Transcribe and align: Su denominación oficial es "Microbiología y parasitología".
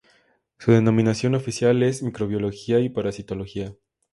Su 0.57 0.71
denominación 0.71 1.35
oficial 1.35 1.83
es 1.83 2.01
"Microbiología 2.01 2.79
y 2.79 2.89
parasitología". 2.89 3.75